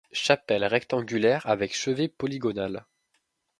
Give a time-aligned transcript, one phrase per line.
[0.13, 2.87] Chapelle rectangulaire avec chevet polygonal.